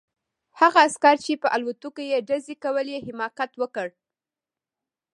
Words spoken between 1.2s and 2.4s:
چې په الوتکو یې